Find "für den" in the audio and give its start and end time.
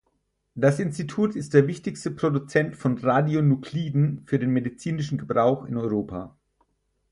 4.25-4.49